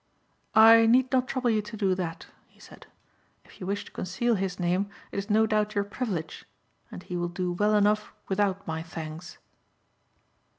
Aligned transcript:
"I 0.55 0.87
need 0.87 1.11
not 1.11 1.27
trouble 1.27 1.51
you 1.51 1.61
to 1.61 1.77
do 1.77 1.93
that," 1.93 2.25
he 2.47 2.59
said, 2.59 2.87
"if 3.45 3.59
you 3.59 3.67
wish 3.67 3.85
to 3.85 3.91
conceal 3.91 4.33
his 4.33 4.59
name 4.59 4.89
it 5.11 5.17
is 5.19 5.29
no 5.29 5.45
doubt 5.45 5.75
your 5.75 5.83
privilege 5.83 6.43
and 6.89 7.03
he 7.03 7.15
will 7.15 7.29
do 7.29 7.51
well 7.51 7.75
enough 7.75 8.11
without 8.27 8.65
my 8.65 8.81
thanks." 8.81 9.37